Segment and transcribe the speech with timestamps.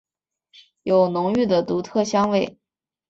[0.81, 2.57] 有浓郁的独特香味。